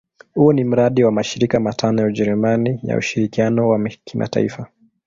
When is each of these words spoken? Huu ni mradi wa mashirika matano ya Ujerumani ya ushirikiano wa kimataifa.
Huu 0.35 0.53
ni 0.53 0.63
mradi 0.63 1.03
wa 1.03 1.11
mashirika 1.11 1.59
matano 1.59 2.01
ya 2.01 2.07
Ujerumani 2.07 2.79
ya 2.83 2.97
ushirikiano 2.97 3.69
wa 3.69 3.89
kimataifa. 4.05 4.67